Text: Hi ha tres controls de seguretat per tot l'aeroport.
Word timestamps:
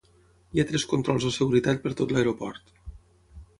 Hi 0.55 0.63
ha 0.63 0.65
tres 0.71 0.85
controls 0.93 1.27
de 1.27 1.31
seguretat 1.35 1.85
per 1.85 1.93
tot 2.01 2.17
l'aeroport. 2.17 2.75